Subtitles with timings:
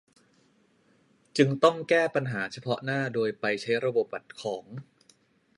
[1.37, 4.65] จึงต้องแก้ปัญหาเฉพาะหน้าโดยไปใช้ระบบบัตรของ